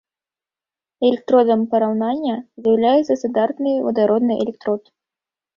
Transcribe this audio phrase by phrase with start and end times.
[1.09, 4.81] Электродам параўнання з'яўляецца стандартны вадародны электрод.